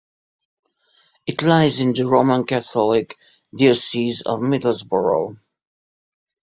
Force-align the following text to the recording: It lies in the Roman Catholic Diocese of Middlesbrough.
It 1.27 1.43
lies 1.43 1.79
in 1.79 1.93
the 1.93 2.07
Roman 2.07 2.43
Catholic 2.43 3.15
Diocese 3.55 4.23
of 4.23 4.39
Middlesbrough. 4.39 5.37